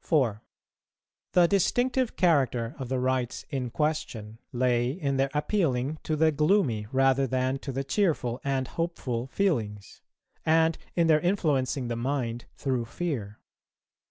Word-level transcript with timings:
4. 0.00 0.42
The 1.32 1.48
distinctive 1.48 2.14
character 2.14 2.74
of 2.78 2.90
the 2.90 2.98
rites 3.00 3.46
in 3.48 3.70
question 3.70 4.38
lay 4.52 4.90
in 4.90 5.16
their 5.16 5.30
appealing 5.32 5.96
to 6.02 6.14
the 6.14 6.30
gloomy 6.30 6.86
rather 6.92 7.26
than 7.26 7.58
to 7.60 7.72
the 7.72 7.82
cheerful 7.82 8.42
and 8.44 8.68
hopeful 8.68 9.28
feelings, 9.28 10.02
and 10.44 10.76
in 10.94 11.06
their 11.06 11.20
influencing 11.20 11.88
the 11.88 11.96
mind 11.96 12.44
through 12.58 12.84
fear. 12.84 13.38